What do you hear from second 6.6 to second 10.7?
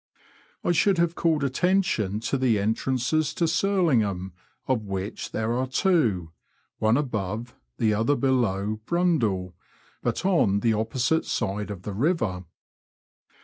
one above, the other below, Brundall— but on